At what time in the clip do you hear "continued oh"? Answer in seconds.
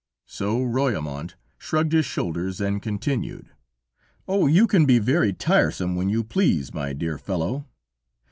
2.81-4.47